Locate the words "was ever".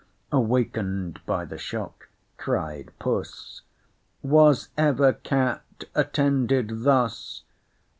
4.23-5.13